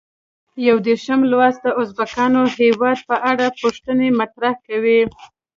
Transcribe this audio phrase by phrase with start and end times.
[0.67, 4.99] یو دېرشم لوست د ازبکستان هېواد په اړه پوښتنې مطرح کوي.